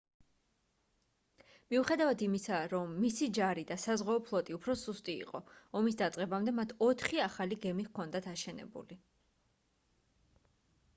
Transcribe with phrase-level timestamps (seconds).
[1.73, 5.43] მიუხედავად იმისა რომ მისი ჯარი და საზღვაო ფლოტი უფრო სუსტი იყო
[5.83, 9.03] ომის დაწყებამდე მათ ოთხი ახალი გემი ჰქონდათ აშენებული